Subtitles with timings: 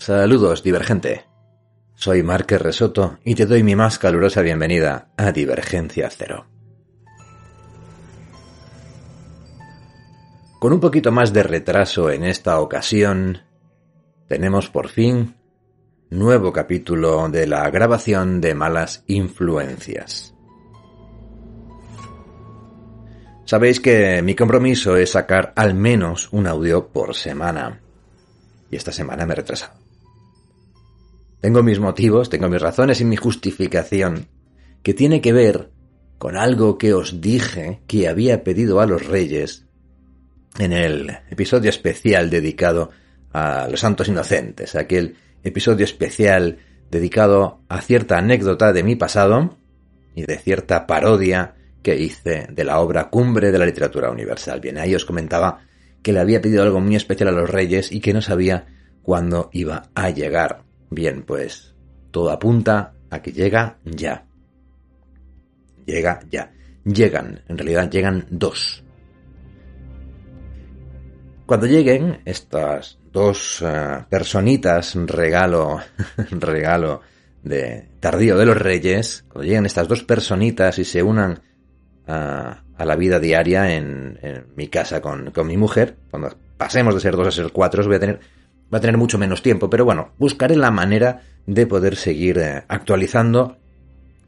[0.00, 1.26] Saludos, divergente.
[1.94, 6.46] Soy Márquez Resoto y te doy mi más calurosa bienvenida a Divergencia Cero.
[10.58, 13.42] Con un poquito más de retraso en esta ocasión,
[14.26, 15.36] tenemos por fin
[16.08, 20.34] nuevo capítulo de la grabación de malas influencias.
[23.44, 27.82] Sabéis que mi compromiso es sacar al menos un audio por semana.
[28.70, 29.79] Y esta semana me he retrasado.
[31.40, 34.28] Tengo mis motivos, tengo mis razones y mi justificación,
[34.82, 35.70] que tiene que ver
[36.18, 39.64] con algo que os dije que había pedido a los reyes
[40.58, 42.90] en el episodio especial dedicado
[43.32, 46.58] a los santos inocentes, aquel episodio especial
[46.90, 49.56] dedicado a cierta anécdota de mi pasado
[50.14, 54.60] y de cierta parodia que hice de la obra cumbre de la literatura universal.
[54.60, 55.62] Bien, ahí os comentaba
[56.02, 58.66] que le había pedido algo muy especial a los reyes y que no sabía
[59.02, 60.69] cuándo iba a llegar.
[60.90, 61.74] Bien, pues
[62.10, 64.26] todo apunta a que llega ya.
[65.86, 66.52] Llega ya.
[66.84, 68.82] Llegan, en realidad llegan dos.
[71.46, 75.80] Cuando lleguen estas dos eh, personitas regalo,
[76.30, 77.00] regalo
[77.42, 81.40] de tardío de los reyes, cuando lleguen estas dos personitas y se unan
[82.06, 84.18] a, la vida diaria en,
[84.56, 87.96] mi casa con, con, mi mujer, cuando pasemos de ser dos a ser cuatro, voy
[87.96, 88.20] a tener
[88.72, 92.64] va a tener mucho menos tiempo, pero bueno, buscaré la manera de poder seguir eh,
[92.68, 93.56] actualizando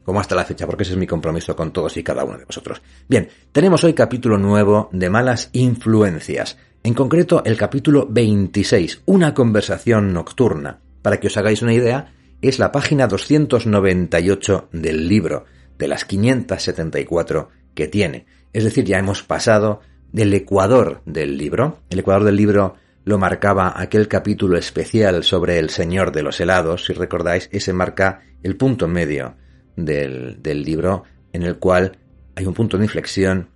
[0.03, 2.45] como hasta la fecha, porque ese es mi compromiso con todos y cada uno de
[2.45, 2.81] vosotros.
[3.07, 10.11] Bien, tenemos hoy capítulo nuevo de malas influencias, en concreto el capítulo 26, una conversación
[10.11, 10.79] nocturna.
[11.01, 15.45] Para que os hagáis una idea, es la página 298 del libro,
[15.77, 18.25] de las 574 que tiene.
[18.51, 19.79] Es decir, ya hemos pasado
[20.11, 21.79] del ecuador del libro.
[21.89, 26.85] El ecuador del libro lo marcaba aquel capítulo especial sobre el Señor de los helados,
[26.85, 29.35] si recordáis, ese marca el punto medio
[29.75, 31.97] del, libro en el cual
[32.35, 33.49] hay un punto de inflexión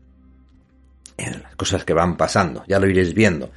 [1.17, 3.51] en las cosas que van pasando, ya lo iréis viendo.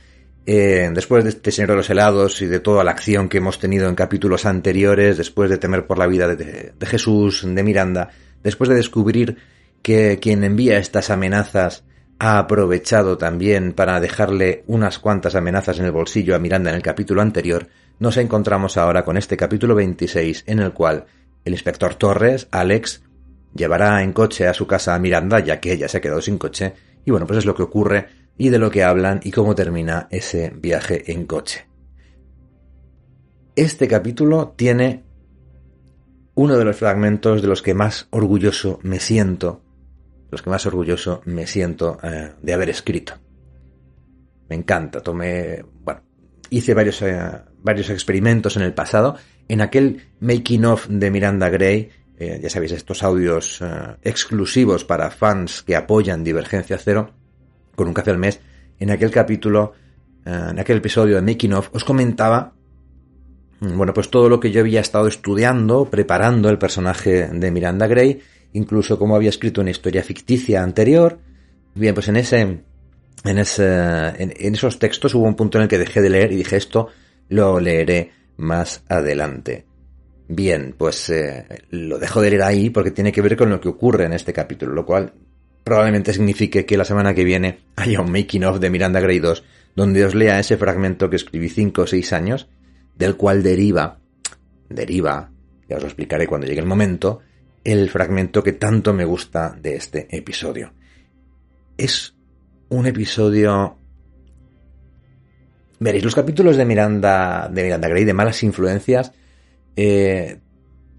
[0.46, 3.58] Eh, después de este Señor de los helados y de toda la acción que hemos
[3.58, 8.08] tenido en capítulos anteriores, después de temer por la vida de Jesús, de Miranda,
[8.42, 9.36] después de descubrir
[9.82, 11.84] que quien envía estas amenazas
[12.20, 16.82] ha aprovechado también para dejarle unas cuantas amenazas en el bolsillo a Miranda en el
[16.82, 21.06] capítulo anterior, nos encontramos ahora con este capítulo 26 en el cual
[21.46, 23.02] el inspector Torres, Alex,
[23.54, 26.36] llevará en coche a su casa a Miranda ya que ella se ha quedado sin
[26.36, 26.74] coche
[27.06, 30.06] y bueno, pues es lo que ocurre y de lo que hablan y cómo termina
[30.10, 31.68] ese viaje en coche.
[33.56, 35.04] Este capítulo tiene
[36.34, 39.62] uno de los fragmentos de los que más orgulloso me siento
[40.30, 43.14] los que más orgulloso me siento eh, de haber escrito.
[44.48, 46.02] Me encanta, tomé, bueno,
[46.50, 47.20] hice varios, eh,
[47.62, 49.16] varios experimentos en el pasado.
[49.48, 53.62] En aquel making of de Miranda Gray, eh, ya sabéis, estos audios
[54.02, 57.12] exclusivos para fans que apoyan Divergencia Cero,
[57.74, 58.40] con un café al mes,
[58.78, 59.72] en aquel capítulo,
[60.24, 62.52] en aquel episodio de making of, os comentaba
[63.60, 67.86] mm, bueno, pues todo lo que yo había estado estudiando, preparando el personaje de Miranda
[67.86, 68.20] Gray
[68.52, 71.18] incluso como había escrito una historia ficticia anterior.
[71.74, 73.66] Bien, pues en ese, en ese,
[74.18, 76.88] en, esos textos hubo un punto en el que dejé de leer y dije esto
[77.28, 79.66] lo leeré más adelante.
[80.28, 83.68] Bien, pues eh, lo dejo de leer ahí porque tiene que ver con lo que
[83.68, 85.12] ocurre en este capítulo, lo cual
[85.62, 89.44] probablemente signifique que la semana que viene haya un making of de Miranda Grey 2
[89.74, 92.48] donde os lea ese fragmento que escribí 5 o 6 años,
[92.96, 93.98] del cual deriva,
[94.68, 95.30] deriva,
[95.68, 97.20] ya os lo explicaré cuando llegue el momento,
[97.64, 100.72] el fragmento que tanto me gusta de este episodio.
[101.76, 102.14] Es
[102.68, 103.76] un episodio...
[105.78, 109.12] Veréis, los capítulos de Miranda, de Miranda Gray, de malas influencias,
[109.76, 110.38] eh,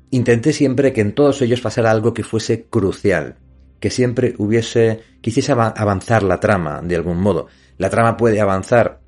[0.09, 3.35] intenté siempre que en todos ellos pasara algo que fuese crucial,
[3.79, 7.47] que siempre hubiese, quisiese avanzar la trama de algún modo.
[7.77, 9.01] La trama puede avanzar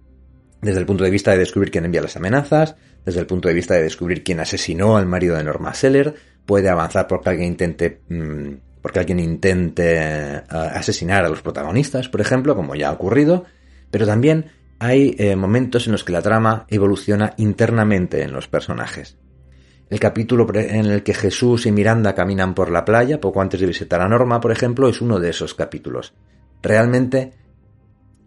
[0.61, 3.53] desde el punto de vista de descubrir quién envía las amenazas, desde el punto de
[3.53, 8.01] vista de descubrir quién asesinó al marido de Norma Seller, puede avanzar porque alguien intente
[8.09, 8.53] mm,
[8.99, 13.45] alguien intente eh, asesinar a los protagonistas, por ejemplo, como ya ha ocurrido,
[13.89, 19.17] pero también hay eh, momentos en los que la trama evoluciona internamente en los personajes.
[19.89, 23.67] El capítulo en el que Jesús y Miranda caminan por la playa, poco antes de
[23.67, 26.13] visitar a Norma, por ejemplo, es uno de esos capítulos.
[26.61, 27.33] Realmente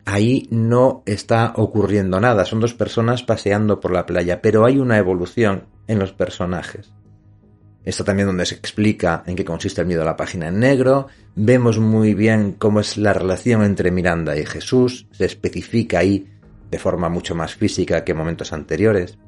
[0.05, 4.99] ahí no está ocurriendo nada, son dos personas paseando por la playa, pero hay una
[4.99, 6.93] evolución en los personajes.
[7.87, 11.07] Está también donde se explica en qué consiste el miedo a la página en negro.
[11.37, 15.07] Vemos muy bien cómo es la relación entre Miranda y Jesús.
[15.13, 16.27] Se especifica ahí
[16.69, 19.19] de forma mucho más física que en momentos anteriores.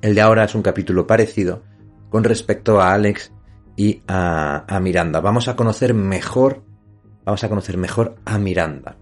[0.00, 1.62] El de ahora es un capítulo parecido
[2.08, 3.30] con respecto a Alex
[3.76, 5.20] y a, a Miranda.
[5.20, 6.62] Vamos a conocer mejor,
[7.26, 8.96] vamos a conocer mejor a Miranda.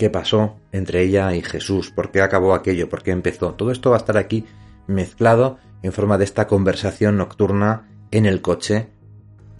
[0.00, 1.92] ¿Qué pasó entre ella y Jesús?
[1.92, 2.88] ¿Por qué acabó aquello?
[2.88, 3.54] ¿Por qué empezó?
[3.54, 4.44] Todo esto va a estar aquí
[4.88, 8.88] mezclado en forma de esta conversación nocturna en el coche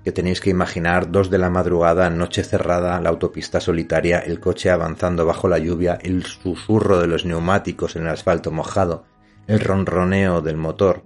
[0.05, 4.71] que tenéis que imaginar dos de la madrugada, noche cerrada, la autopista solitaria, el coche
[4.71, 9.05] avanzando bajo la lluvia, el susurro de los neumáticos en el asfalto mojado,
[9.47, 11.05] el ronroneo del motor.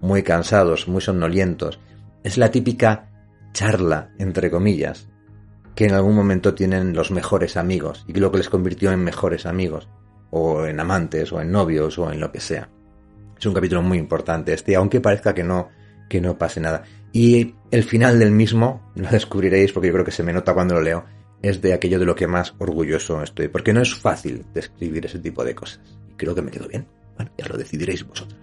[0.00, 1.80] Muy cansados, muy somnolientos.
[2.22, 3.10] Es la típica
[3.52, 5.08] charla, entre comillas,
[5.74, 9.46] que en algún momento tienen los mejores amigos y lo que les convirtió en mejores
[9.46, 9.88] amigos,
[10.30, 12.68] o en amantes, o en novios, o en lo que sea.
[13.38, 15.68] Es un capítulo muy importante este, aunque parezca que no,
[16.08, 16.82] que no pase nada.
[17.12, 20.74] Y el final del mismo, lo descubriréis porque yo creo que se me nota cuando
[20.74, 21.04] lo leo,
[21.40, 25.20] es de aquello de lo que más orgulloso estoy, porque no es fácil describir ese
[25.20, 25.80] tipo de cosas.
[26.10, 26.86] Y creo que me quedo bien.
[27.16, 28.40] Bueno, ya lo decidiréis vosotros.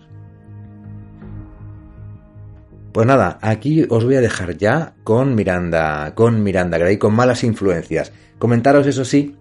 [2.94, 7.44] Pues nada, aquí os voy a dejar ya con Miranda, con Miranda Gray, con malas
[7.44, 8.14] influencias.
[8.40, 9.36] Comentaros, eso sí,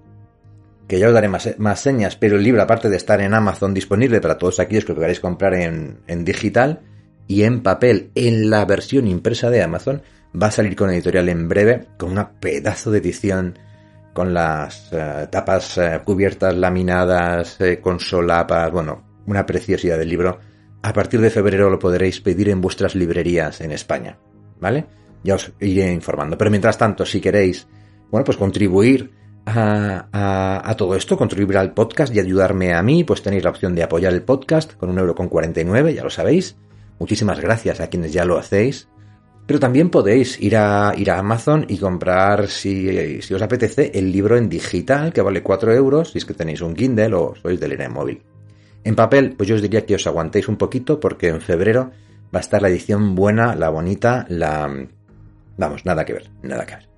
[0.86, 3.72] que ya os daré más, más, señas, pero el libro, aparte de estar en Amazon
[3.72, 6.82] disponible para todos aquellos que lo queráis comprar en, en digital,
[7.26, 10.02] y en papel en la versión impresa de Amazon.
[10.40, 13.58] Va a salir con editorial en breve, con una pedazo de edición,
[14.12, 20.38] con las eh, tapas eh, cubiertas, laminadas, eh, con solapas, bueno, una preciosidad del libro.
[20.82, 24.18] A partir de febrero lo podréis pedir en vuestras librerías en España,
[24.60, 24.86] ¿vale?
[25.22, 26.36] Ya os iré informando.
[26.36, 27.66] Pero mientras tanto, si queréis,
[28.10, 29.12] bueno, pues contribuir
[29.46, 33.82] a, todo esto, contribuir al podcast y ayudarme a mí, pues tenéis la opción de
[33.82, 36.56] apoyar el podcast con un euro con 49, ya lo sabéis.
[36.98, 38.88] Muchísimas gracias a quienes ya lo hacéis.
[39.46, 44.10] Pero también podéis ir a, ir a Amazon y comprar, si, si os apetece, el
[44.10, 47.60] libro en digital, que vale 4 euros, si es que tenéis un Kindle o sois
[47.60, 48.22] de leer en móvil.
[48.84, 51.90] En papel, pues yo os diría que os aguantéis un poquito, porque en febrero
[52.34, 54.86] va a estar la edición buena, la bonita, la...
[55.58, 56.93] Vamos, nada que ver, nada que ver.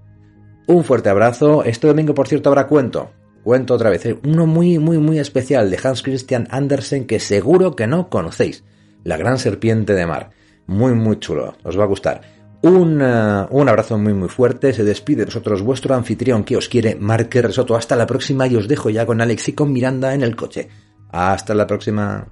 [0.66, 1.62] Un fuerte abrazo.
[1.64, 3.10] Este domingo, por cierto, habrá cuento.
[3.44, 4.04] Cuento otra vez.
[4.06, 4.18] ¿eh?
[4.24, 8.64] Uno muy, muy, muy especial de Hans Christian Andersen que seguro que no conocéis.
[9.04, 10.30] La gran serpiente de mar.
[10.66, 11.54] Muy, muy chulo.
[11.62, 12.22] Os va a gustar.
[12.62, 14.72] Un, uh, un abrazo muy, muy fuerte.
[14.72, 17.76] Se despide de vosotros vuestro anfitrión que os quiere, Marque Resoto.
[17.76, 20.68] Hasta la próxima y os dejo ya con Alex y con Miranda en el coche.
[21.10, 22.26] Hasta la próxima.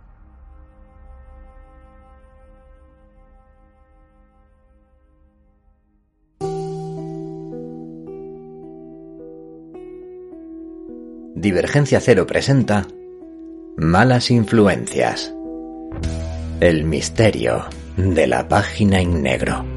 [11.36, 12.86] Divergencia Cero presenta
[13.76, 15.34] Malas Influencias.
[16.60, 17.64] El misterio
[17.96, 19.73] de la página en negro.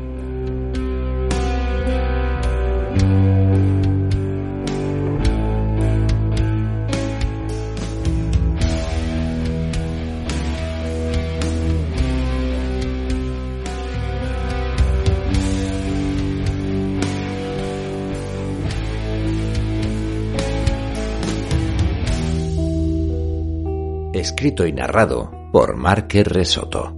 [24.37, 26.95] Escrito y narrado por Marque Resoto.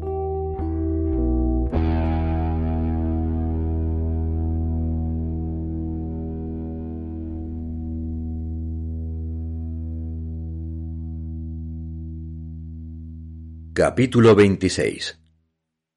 [13.73, 15.21] Capítulo 26.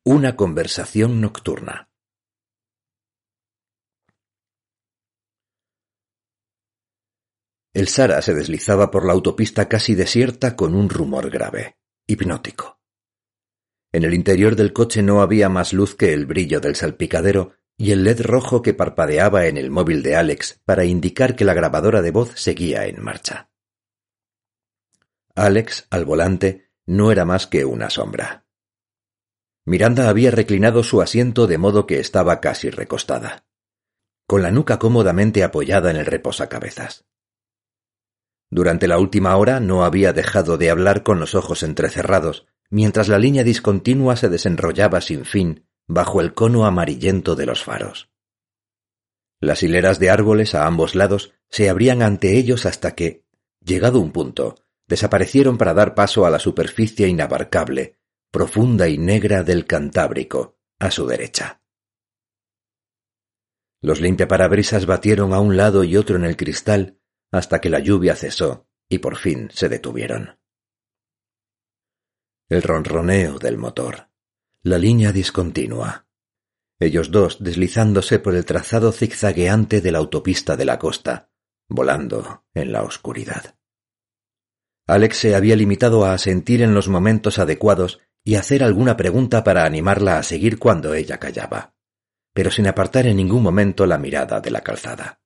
[0.05, 1.92] Una conversación nocturna.
[7.75, 12.81] El Sara se deslizaba por la autopista casi desierta con un rumor grave, hipnótico.
[13.93, 17.93] En el interior del coche no había más luz que el brillo del salpicadero y
[17.93, 22.03] el led rojo que parpadeaba en el móvil de Alex para indicar que la grabadora
[22.03, 23.51] de voz seguía en marcha.
[25.35, 28.47] Alex, al volante, no era más que una sombra.
[29.65, 33.47] Miranda había reclinado su asiento de modo que estaba casi recostada,
[34.27, 37.07] con la nuca cómodamente apoyada en el reposacabezas.
[38.53, 43.19] Durante la última hora no había dejado de hablar con los ojos entrecerrados, mientras la
[43.19, 48.11] línea discontinua se desenrollaba sin fin bajo el cono amarillento de los faros.
[49.41, 53.25] Las hileras de árboles a ambos lados se abrían ante ellos hasta que,
[53.65, 54.57] llegado un punto,
[54.87, 57.97] desaparecieron para dar paso a la superficie inabarcable,
[58.31, 61.63] profunda y negra del Cantábrico, a su derecha.
[63.81, 66.99] Los limpiaparabrisas batieron a un lado y otro en el cristal
[67.33, 70.39] hasta que la lluvia cesó y por fin se detuvieron.
[72.49, 74.09] El ronroneo del motor,
[74.63, 76.07] la línea discontinua,
[76.79, 81.31] ellos dos deslizándose por el trazado zigzagueante de la autopista de la costa,
[81.69, 83.55] volando en la oscuridad.
[84.89, 89.65] Alex se había limitado a asentir en los momentos adecuados y hacer alguna pregunta para
[89.65, 91.75] animarla a seguir cuando ella callaba,
[92.35, 95.22] pero sin apartar en ningún momento la mirada de la calzada.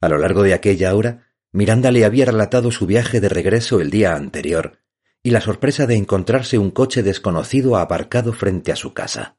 [0.00, 3.90] A lo largo de aquella hora, Miranda le había relatado su viaje de regreso el
[3.90, 4.80] día anterior
[5.22, 9.38] y la sorpresa de encontrarse un coche desconocido aparcado frente a su casa.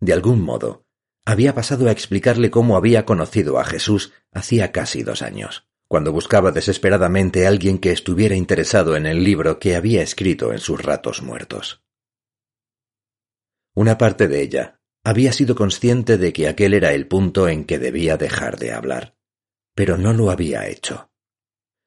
[0.00, 0.86] De algún modo,
[1.24, 6.50] había pasado a explicarle cómo había conocido a Jesús hacía casi dos años, cuando buscaba
[6.50, 11.22] desesperadamente a alguien que estuviera interesado en el libro que había escrito en sus ratos
[11.22, 11.82] muertos.
[13.74, 17.78] Una parte de ella había sido consciente de que aquel era el punto en que
[17.78, 19.13] debía dejar de hablar,
[19.74, 21.10] pero no lo había hecho.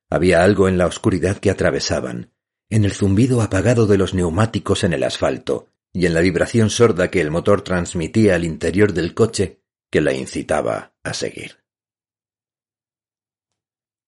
[0.10, 2.34] Había algo en la oscuridad que atravesaban,
[2.70, 7.10] en el zumbido apagado de los neumáticos en el asfalto y en la vibración sorda
[7.10, 11.63] que el motor transmitía al interior del coche que la incitaba a seguir.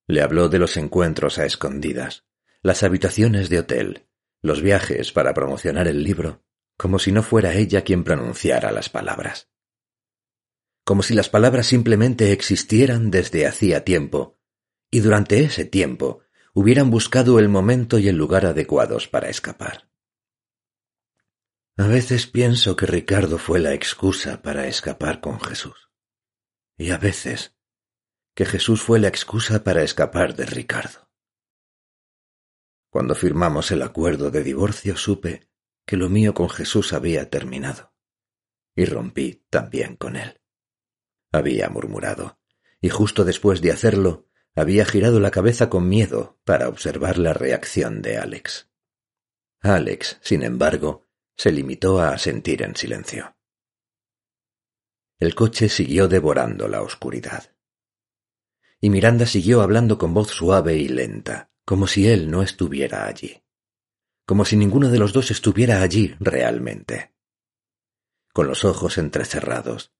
[0.07, 2.25] Le habló de los encuentros a escondidas,
[2.61, 4.07] las habitaciones de hotel,
[4.41, 6.43] los viajes para promocionar el libro,
[6.77, 9.49] como si no fuera ella quien pronunciara las palabras.
[10.89, 14.39] Como si las palabras simplemente existieran desde hacía tiempo,
[14.89, 16.21] y durante ese tiempo
[16.55, 19.91] hubieran buscado el momento y el lugar adecuados para escapar.
[21.77, 25.91] A veces pienso que Ricardo fue la excusa para escapar con Jesús.
[26.75, 27.55] Y a veces
[28.33, 31.07] que Jesús fue la excusa para escapar de Ricardo.
[32.89, 35.51] Cuando firmamos el acuerdo de divorcio supe
[35.85, 37.93] que lo mío con Jesús había terminado,
[38.75, 40.38] y rompí también con él.
[41.31, 42.39] Había murmurado,
[42.81, 48.01] y justo después de hacerlo, había girado la cabeza con miedo para observar la reacción
[48.01, 48.69] de Alex.
[49.61, 53.35] Alex, sin embargo, se limitó a asentir en silencio.
[55.19, 57.53] El coche siguió devorando la oscuridad.
[58.81, 63.43] Y Miranda siguió hablando con voz suave y lenta, como si él no estuviera allí,
[64.25, 67.13] como si ninguno de los dos estuviera allí realmente,
[68.33, 69.93] con los ojos entrecerrados,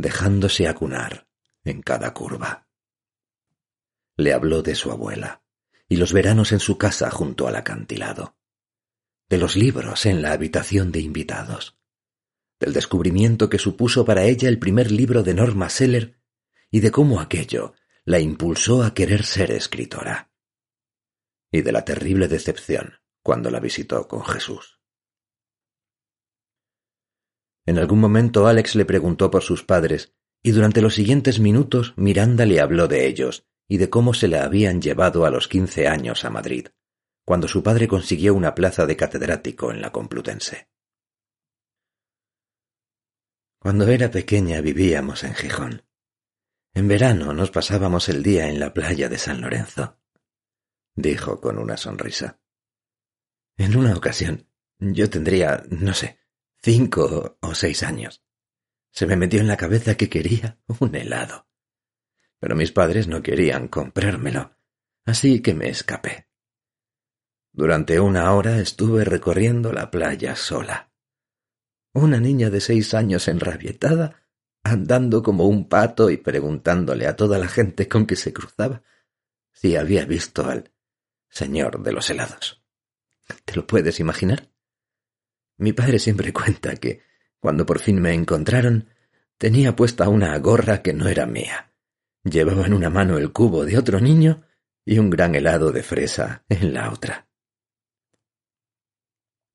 [0.00, 1.28] dejándose acunar
[1.64, 2.68] en cada curva.
[4.16, 5.42] Le habló de su abuela
[5.88, 8.36] y los veranos en su casa junto al acantilado
[9.30, 11.78] de los libros en la habitación de invitados,
[12.58, 16.20] del descubrimiento que supuso para ella el primer libro de Norma Seller
[16.68, 20.32] y de cómo aquello la impulsó a querer ser escritora,
[21.52, 24.79] y de la terrible decepción cuando la visitó con Jesús.
[27.70, 30.12] En algún momento Alex le preguntó por sus padres,
[30.42, 34.42] y durante los siguientes minutos Miranda le habló de ellos y de cómo se la
[34.42, 36.66] habían llevado a los quince años a Madrid
[37.24, 40.68] cuando su padre consiguió una plaza de catedrático en la Complutense.
[43.60, 45.86] Cuando era pequeña vivíamos en Gijón.
[46.74, 50.00] En verano nos pasábamos el día en la playa de San Lorenzo,
[50.96, 52.40] dijo con una sonrisa.
[53.56, 54.48] En una ocasión,
[54.80, 56.19] yo tendría, no sé,
[56.62, 58.22] cinco o seis años.
[58.90, 61.46] Se me metió en la cabeza que quería un helado.
[62.38, 64.56] Pero mis padres no querían comprármelo,
[65.04, 66.28] así que me escapé.
[67.52, 70.92] Durante una hora estuve recorriendo la playa sola.
[71.92, 74.26] Una niña de seis años enrabietada,
[74.62, 78.82] andando como un pato y preguntándole a toda la gente con que se cruzaba
[79.52, 80.72] si había visto al
[81.28, 82.62] señor de los helados.
[83.44, 84.49] ¿Te lo puedes imaginar?
[85.60, 87.02] Mi padre siempre cuenta que,
[87.38, 88.88] cuando por fin me encontraron,
[89.38, 91.72] tenía puesta una gorra que no era mía.
[92.24, 94.42] Llevaba en una mano el cubo de otro niño
[94.84, 97.28] y un gran helado de fresa en la otra.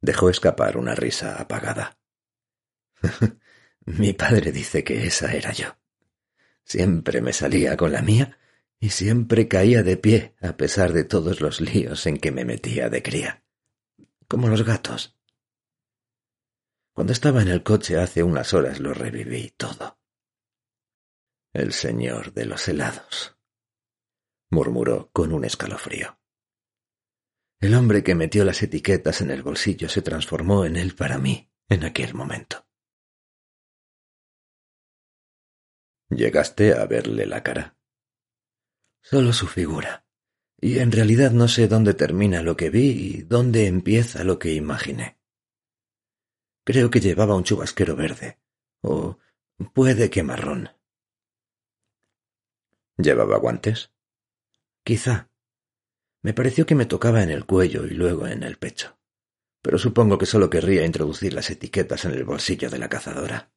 [0.02, 1.98] Dejó escapar una risa apagada.
[3.86, 5.76] Mi padre dice que esa era yo.
[6.64, 8.38] Siempre me salía con la mía
[8.80, 12.90] y siempre caía de pie a pesar de todos los líos en que me metía
[12.90, 13.44] de cría.
[14.28, 15.15] Como los gatos.
[16.96, 20.00] Cuando estaba en el coche hace unas horas lo reviví todo.
[21.54, 23.38] El señor de los helados,
[24.50, 26.18] murmuró con un escalofrío.
[27.60, 31.52] El hombre que metió las etiquetas en el bolsillo se transformó en él para mí
[31.68, 32.66] en aquel momento.
[36.10, 37.78] ¿Llegaste a verle la cara?
[39.02, 40.08] Solo su figura.
[40.62, 44.54] Y en realidad no sé dónde termina lo que vi y dónde empieza lo que
[44.54, 45.15] imaginé.
[46.66, 48.40] Creo que llevaba un chubasquero verde,
[48.82, 49.20] o
[49.74, 50.72] puede que marrón.
[52.98, 53.92] ¿Llevaba guantes?
[54.84, 55.30] Quizá,
[56.24, 58.98] me pareció que me tocaba en el cuello y luego en el pecho,
[59.62, 63.54] pero supongo que solo querría introducir las etiquetas en el bolsillo de la cazadora.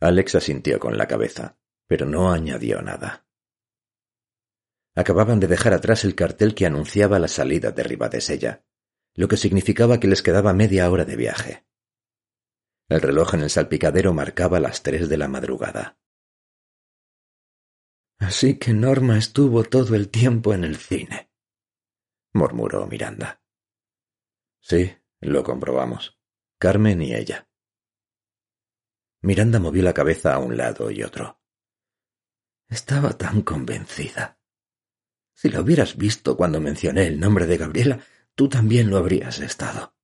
[0.00, 3.24] Alex asintió con la cabeza, pero no añadió nada.
[4.96, 8.64] Acababan de dejar atrás el cartel que anunciaba la salida de Ribadesella,
[9.14, 11.66] lo que significaba que les quedaba media hora de viaje.
[12.88, 15.98] El reloj en el salpicadero marcaba las tres de la madrugada.
[18.18, 21.32] Así que Norma estuvo todo el tiempo en el cine,
[22.32, 23.42] murmuró Miranda.
[24.60, 26.18] Sí, lo comprobamos.
[26.58, 27.48] Carmen y ella.
[29.22, 31.40] Miranda movió la cabeza a un lado y otro.
[32.68, 34.40] Estaba tan convencida.
[35.34, 38.00] Si la hubieras visto cuando mencioné el nombre de Gabriela,
[38.34, 39.94] tú también lo habrías estado.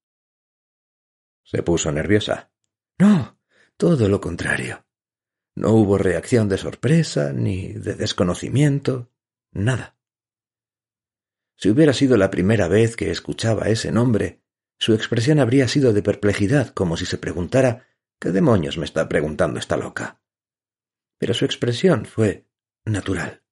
[1.43, 2.53] Se puso nerviosa.
[2.99, 3.41] No,
[3.77, 4.87] todo lo contrario.
[5.55, 9.11] No hubo reacción de sorpresa ni de desconocimiento,
[9.51, 9.97] nada.
[11.57, 14.43] Si hubiera sido la primera vez que escuchaba ese nombre,
[14.79, 17.89] su expresión habría sido de perplejidad, como si se preguntara
[18.21, 20.21] ¿Qué demonios me está preguntando esta loca?
[21.19, 22.49] Pero su expresión fue
[22.85, 23.45] natural,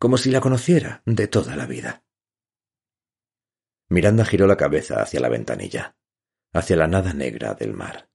[0.00, 2.03] como si la conociera de toda la vida.
[3.94, 5.96] Miranda giró la cabeza hacia la ventanilla,
[6.52, 8.10] hacia la nada negra del mar.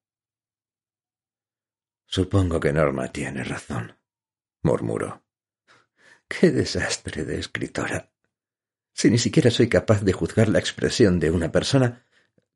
[2.06, 3.98] Supongo que Norma tiene razón,
[4.62, 5.24] murmuró.
[6.28, 8.12] Qué desastre de escritora.
[8.92, 12.06] Si ni siquiera soy capaz de juzgar la expresión de una persona,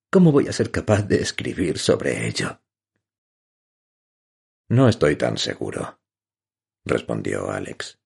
[0.09, 2.59] ¿cómo voy a ser capaz de escribir sobre ello?
[4.67, 6.01] No estoy tan seguro,
[6.83, 7.99] respondió Alex.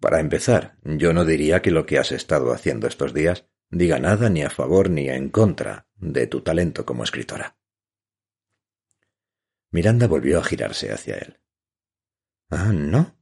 [0.00, 4.28] Para empezar, yo no diría que lo que has estado haciendo estos días diga nada
[4.28, 7.56] ni a favor ni en contra de tu talento como escritora.
[9.72, 11.40] Miranda volvió a girarse hacia él.
[12.50, 13.16] Ah, ¿no?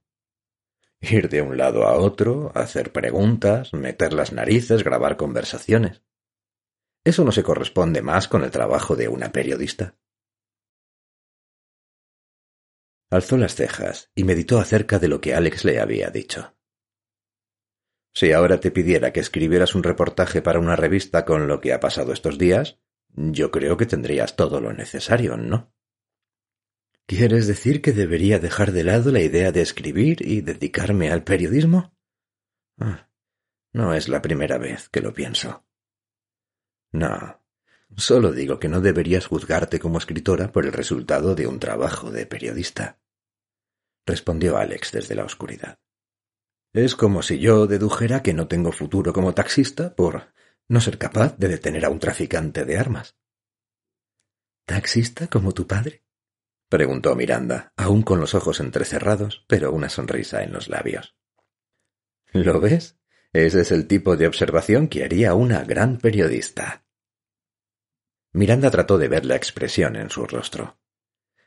[1.01, 6.03] Ir de un lado a otro, hacer preguntas, meter las narices, grabar conversaciones.
[7.05, 9.97] Eso no se corresponde más con el trabajo de una periodista.
[13.09, 16.55] Alzó las cejas y meditó acerca de lo que Alex le había dicho.
[18.13, 21.81] Si ahora te pidiera que escribieras un reportaje para una revista con lo que ha
[21.81, 22.79] pasado estos días,
[23.15, 25.73] yo creo que tendrías todo lo necesario, ¿no?
[27.07, 31.93] ¿Quieres decir que debería dejar de lado la idea de escribir y dedicarme al periodismo?
[32.79, 33.09] Ah,
[33.73, 35.65] no es la primera vez que lo pienso.
[36.93, 37.43] No,
[37.97, 42.27] solo digo que no deberías juzgarte como escritora por el resultado de un trabajo de
[42.27, 43.01] periodista,
[44.07, 45.79] respondió Alex desde la oscuridad.
[46.73, 50.33] Es como si yo dedujera que no tengo futuro como taxista por
[50.69, 53.17] no ser capaz de detener a un traficante de armas.
[54.67, 56.05] ¿Taxista como tu padre?
[56.69, 61.17] preguntó Miranda, aún con los ojos entrecerrados, pero una sonrisa en los labios.
[62.33, 62.97] ¿Lo ves?
[63.33, 66.85] Ese es el tipo de observación que haría una gran periodista.
[68.33, 70.79] Miranda trató de ver la expresión en su rostro.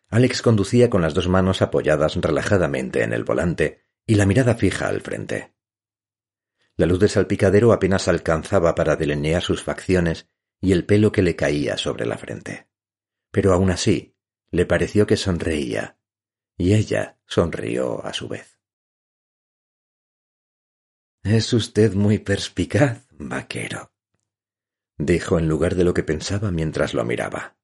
[0.09, 4.87] Alex conducía con las dos manos apoyadas relajadamente en el volante y la mirada fija
[4.87, 5.53] al frente.
[6.75, 10.27] La luz del salpicadero apenas alcanzaba para delinear sus facciones
[10.59, 12.69] y el pelo que le caía sobre la frente.
[13.31, 14.15] Pero aún así,
[14.49, 15.99] le pareció que sonreía,
[16.57, 18.59] y ella sonrió a su vez.
[21.23, 23.93] Es usted muy perspicaz, vaquero,
[24.97, 27.57] dijo en lugar de lo que pensaba mientras lo miraba.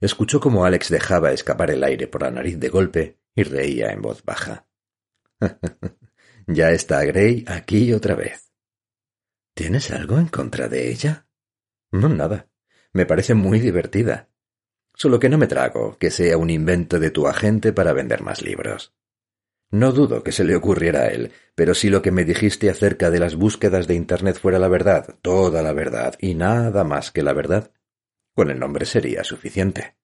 [0.00, 4.02] Escuchó cómo Alex dejaba escapar el aire por la nariz de golpe y reía en
[4.02, 4.67] voz baja.
[6.46, 8.52] ya está Gray aquí otra vez.
[9.54, 11.26] ¿Tienes algo en contra de ella?
[11.90, 12.48] No, nada.
[12.92, 14.28] Me parece muy divertida.
[14.94, 18.42] Solo que no me trago que sea un invento de tu agente para vender más
[18.42, 18.94] libros.
[19.70, 23.10] No dudo que se le ocurriera a él, pero si lo que me dijiste acerca
[23.10, 27.22] de las búsquedas de Internet fuera la verdad, toda la verdad y nada más que
[27.22, 27.70] la verdad,
[28.34, 29.96] con el nombre sería suficiente.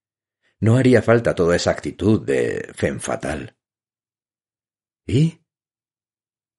[0.61, 3.54] No haría falta toda esa actitud de fen fatal.
[5.07, 5.43] ¿Y?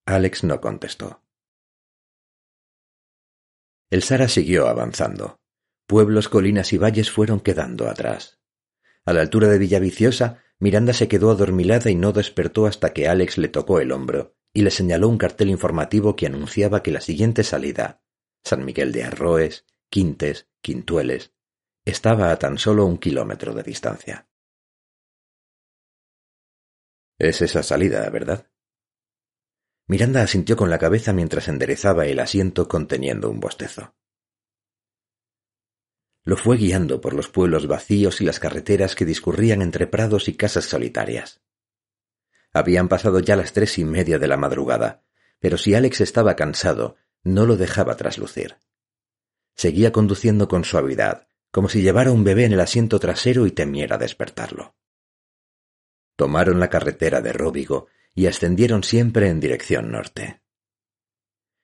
[0.06, 1.24] Alex no contestó.
[3.90, 5.40] El Sara siguió avanzando.
[5.88, 8.40] Pueblos, colinas y valles fueron quedando atrás.
[9.04, 13.38] A la altura de Villaviciosa, Miranda se quedó adormilada y no despertó hasta que Alex
[13.38, 17.44] le tocó el hombro y le señaló un cartel informativo que anunciaba que la siguiente
[17.44, 18.02] salida,
[18.44, 21.34] San Miguel de Arroes, Quintes, Quintueles,
[21.84, 24.28] estaba a tan solo un kilómetro de distancia.
[27.18, 28.48] Es esa salida, ¿verdad?
[29.88, 33.94] Miranda asintió con la cabeza mientras enderezaba el asiento conteniendo un bostezo
[36.26, 40.34] lo fue guiando por los pueblos vacíos y las carreteras que discurrían entre prados y
[40.34, 41.42] casas solitarias.
[42.52, 45.04] Habían pasado ya las tres y media de la madrugada,
[45.40, 48.58] pero si Alex estaba cansado, no lo dejaba traslucir.
[49.56, 54.00] Seguía conduciendo con suavidad, como si llevara un bebé en el asiento trasero y temiera
[54.00, 54.76] despertarlo.
[56.16, 60.42] Tomaron la carretera de Róbigo y ascendieron siempre en dirección norte.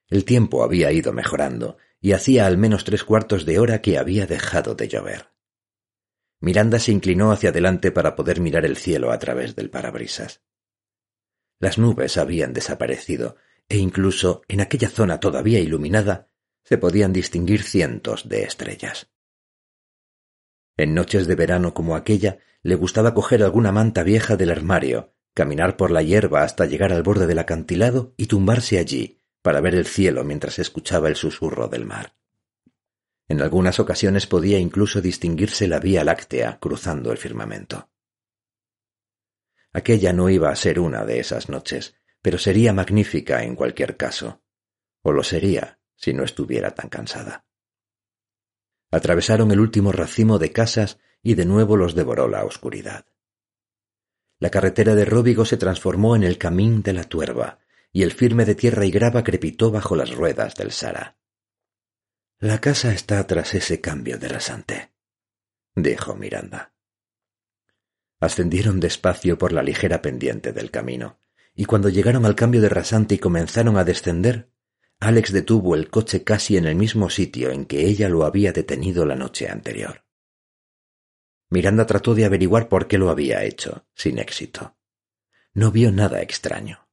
[0.10, 4.26] El tiempo había ido mejorando, y hacía al menos tres cuartos de hora que había
[4.26, 5.30] dejado de llover.
[6.40, 10.42] Miranda se inclinó hacia adelante para poder mirar el cielo a través del parabrisas.
[11.60, 13.38] Las nubes habían desaparecido,
[13.70, 16.30] e incluso en aquella zona todavía iluminada
[16.64, 19.12] se podían distinguir cientos de estrellas.
[20.76, 25.78] En noches de verano como aquella, le gustaba coger alguna manta vieja del armario, caminar
[25.78, 29.86] por la hierba hasta llegar al borde del acantilado y tumbarse allí para ver el
[29.86, 32.15] cielo mientras escuchaba el susurro del mar.
[33.28, 37.89] En algunas ocasiones podía incluso distinguirse la vía láctea cruzando el firmamento.
[39.74, 44.43] Aquella no iba a ser una de esas noches, pero sería magnífica en cualquier caso,
[45.02, 47.45] o lo sería si no estuviera tan cansada.
[48.91, 53.06] Atravesaron el último racimo de casas y de nuevo los devoró la oscuridad.
[54.40, 57.60] La carretera de Róbigo se transformó en el camín de la tuerba,
[57.94, 61.18] y el firme de tierra y grava crepitó bajo las ruedas del Sara.
[62.40, 64.92] La casa está tras ese cambio de rasante,
[65.76, 66.74] dijo Miranda.
[68.20, 71.20] Ascendieron despacio por la ligera pendiente del camino,
[71.54, 74.50] y cuando llegaron al cambio de rasante y comenzaron a descender,
[75.00, 79.06] Alex detuvo el coche casi en el mismo sitio en que ella lo había detenido
[79.06, 80.01] la noche anterior.
[81.52, 84.78] Miranda trató de averiguar por qué lo había hecho, sin éxito.
[85.54, 86.88] No vio nada extraño.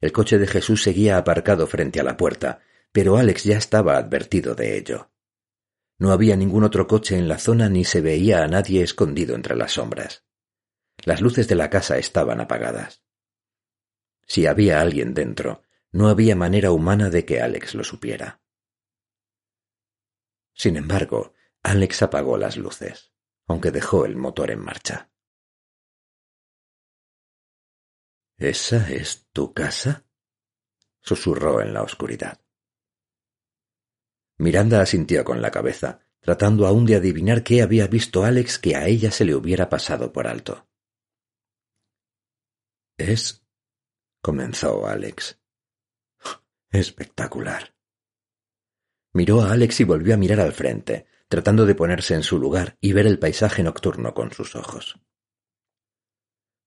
[0.00, 2.60] El coche de Jesús seguía aparcado frente a la puerta,
[2.92, 5.10] pero Alex ya estaba advertido de ello.
[5.98, 9.56] No había ningún otro coche en la zona ni se veía a nadie escondido entre
[9.56, 10.24] las sombras.
[11.04, 13.02] Las luces de la casa estaban apagadas.
[14.24, 18.40] Si había alguien dentro, no había manera humana de que Alex lo supiera.
[20.54, 23.09] Sin embargo, Alex apagó las luces,
[23.50, 25.10] aunque dejó el motor en marcha.
[28.38, 30.06] ¿Esa es tu casa?
[31.00, 32.40] susurró en la oscuridad.
[34.38, 38.86] Miranda asintió con la cabeza, tratando aún de adivinar qué había visto Alex que a
[38.86, 40.68] ella se le hubiera pasado por alto.
[42.96, 43.44] Es.
[44.22, 45.40] comenzó Alex.
[46.70, 47.74] Espectacular.
[49.12, 52.76] Miró a Alex y volvió a mirar al frente, tratando de ponerse en su lugar
[52.80, 54.98] y ver el paisaje nocturno con sus ojos.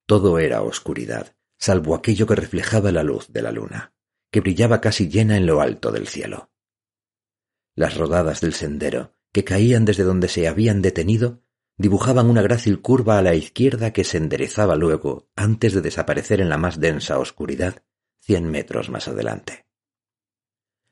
[0.07, 3.93] Todo era oscuridad, salvo aquello que reflejaba la luz de la luna,
[4.31, 6.49] que brillaba casi llena en lo alto del cielo.
[7.75, 11.43] Las rodadas del sendero, que caían desde donde se habían detenido,
[11.77, 16.47] dibujaban una grácil curva a la izquierda que se enderezaba luego antes de desaparecer en
[16.47, 17.83] la más densa oscuridad
[18.21, 19.63] cien metros más adelante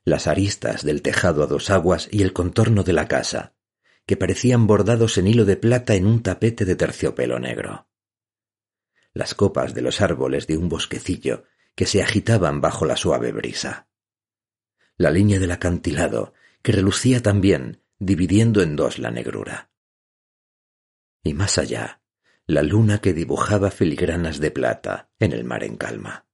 [0.04, 3.54] las aristas del tejado a dos aguas y el contorno de la casa,
[4.06, 7.88] que parecían bordados en hilo de plata en un tapete de terciopelo negro.
[9.14, 13.88] Las copas de los árboles de un bosquecillo que se agitaban bajo la suave brisa.
[14.98, 19.72] La línea del acantilado, que relucía también, dividiendo en dos la negrura.
[21.24, 22.02] Y más allá,
[22.46, 26.28] la luna que dibujaba filigranas de plata en el mar en calma.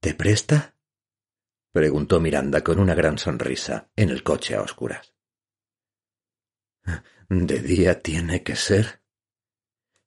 [0.00, 0.76] ¿Te presta?
[1.72, 5.14] Preguntó Miranda con una gran sonrisa en el coche a oscuras.
[7.28, 9.02] ¿De día tiene que ser?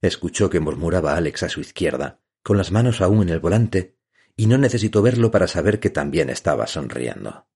[0.01, 3.97] Escuchó que murmuraba Alex a su izquierda, con las manos aún en el volante,
[4.37, 7.47] y no necesitó verlo para saber que también estaba sonriendo.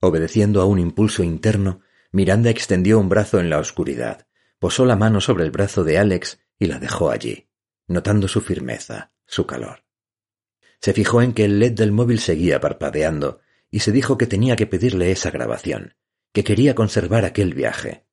[0.00, 4.26] Obedeciendo a un impulso interno, Miranda extendió un brazo en la oscuridad,
[4.58, 7.50] posó la mano sobre el brazo de Alex y la dejó allí,
[7.86, 9.87] notando su firmeza, su calor.
[10.80, 14.56] Se fijó en que el LED del móvil seguía parpadeando y se dijo que tenía
[14.56, 15.94] que pedirle esa grabación,
[16.32, 18.06] que quería conservar aquel viaje,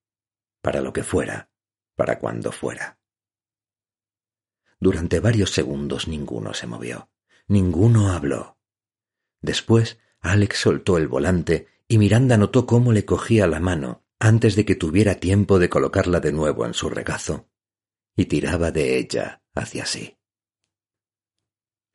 [0.62, 1.50] para lo que fuera,
[1.96, 3.00] para cuando fuera.
[4.80, 7.10] Durante varios segundos ninguno se movió,
[7.48, 8.58] ninguno habló.
[9.42, 14.66] Después Alex soltó el volante y Miranda notó cómo le cogía la mano antes de
[14.66, 17.50] que tuviera tiempo de colocarla de nuevo en su regazo,
[18.16, 20.15] y tiraba de ella hacia sí.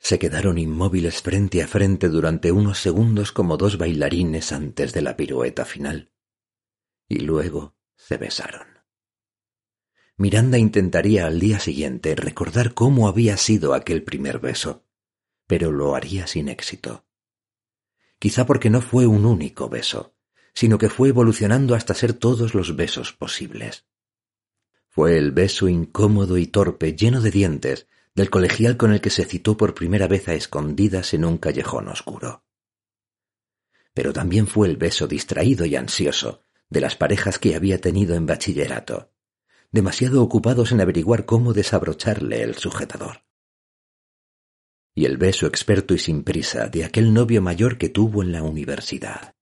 [0.00, 5.16] Se quedaron inmóviles frente a frente durante unos segundos como dos bailarines antes de la
[5.16, 6.10] pirueta final.
[7.06, 8.66] Y luego se besaron.
[10.16, 14.86] Miranda intentaría al día siguiente recordar cómo había sido aquel primer beso,
[15.46, 17.06] pero lo haría sin éxito.
[18.18, 20.14] Quizá porque no fue un único beso,
[20.54, 23.86] sino que fue evolucionando hasta ser todos los besos posibles.
[24.88, 29.24] Fue el beso incómodo y torpe, lleno de dientes, del colegial con el que se
[29.24, 32.44] citó por primera vez a escondidas en un callejón oscuro.
[33.94, 38.26] Pero también fue el beso distraído y ansioso de las parejas que había tenido en
[38.26, 39.12] bachillerato,
[39.72, 43.24] demasiado ocupados en averiguar cómo desabrocharle el sujetador.
[44.92, 48.42] y el beso experto y sin prisa de aquel novio mayor que tuvo en la
[48.42, 49.36] universidad.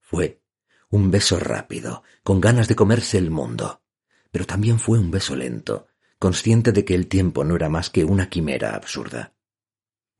[0.00, 0.42] Fue
[0.90, 3.82] un beso rápido, con ganas de comerse el mundo,
[4.30, 8.04] pero también fue un beso lento, consciente de que el tiempo no era más que
[8.04, 9.34] una quimera absurda.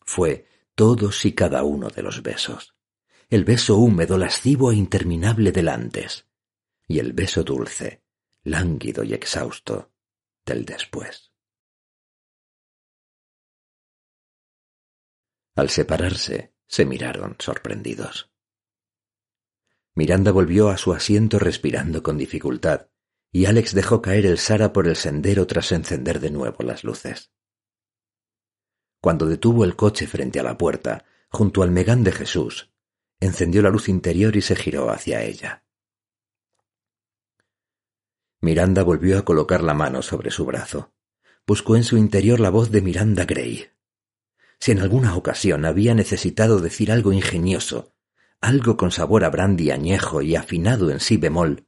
[0.00, 2.74] Fue todos y cada uno de los besos.
[3.28, 6.26] El beso húmedo, lascivo e interminable del antes,
[6.87, 8.02] y el beso dulce,
[8.44, 9.92] lánguido y exhausto
[10.46, 11.32] del después.
[15.56, 18.30] Al separarse, se miraron sorprendidos.
[19.94, 22.88] Miranda volvió a su asiento respirando con dificultad,
[23.30, 27.30] y Alex dejó caer el Sara por el sendero tras encender de nuevo las luces.
[29.00, 32.72] Cuando detuvo el coche frente a la puerta, junto al Megán de Jesús,
[33.20, 35.64] encendió la luz interior y se giró hacia ella.
[38.40, 40.92] Miranda volvió a colocar la mano sobre su brazo.
[41.46, 43.68] Buscó en su interior la voz de Miranda Gray.
[44.60, 47.94] Si en alguna ocasión había necesitado decir algo ingenioso,
[48.40, 51.66] algo con sabor a brandy añejo y afinado en sí bemol,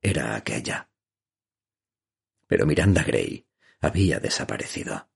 [0.00, 0.87] era aquella.
[2.48, 3.46] Pero Miranda Gray
[3.80, 5.08] había desaparecido.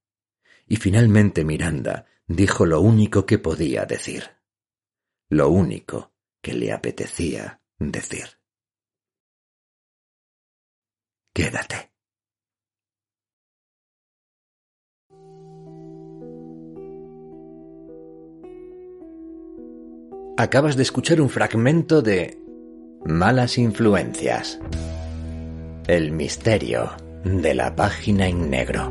[0.68, 4.22] Y finalmente Miranda dijo lo único que podía decir.
[5.28, 8.38] Lo único que le apetecía decir.
[11.34, 11.90] Quédate.
[20.36, 22.38] Acabas de escuchar un fragmento de
[23.04, 24.58] Malas Influencias.
[25.86, 26.90] El misterio
[27.24, 28.90] de la página en negro.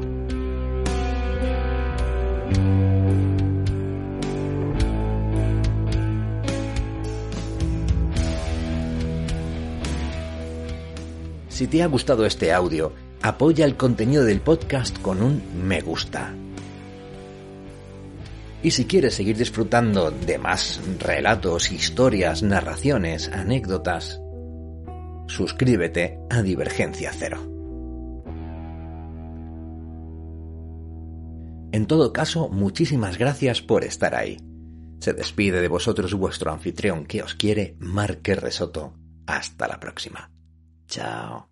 [11.49, 16.33] Si te ha gustado este audio, apoya el contenido del podcast con un me gusta
[18.63, 24.21] y si quieres seguir disfrutando de más relatos, historias, narraciones, anécdotas,
[25.27, 27.60] suscríbete a Divergencia Cero.
[31.71, 34.37] En todo caso, muchísimas gracias por estar ahí.
[34.99, 38.93] Se despide de vosotros vuestro anfitrión que os quiere, Marque Resoto.
[39.25, 40.31] Hasta la próxima.
[40.87, 41.50] Chao.